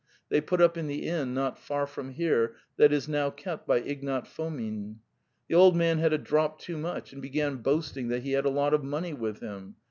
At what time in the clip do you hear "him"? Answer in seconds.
9.41-9.75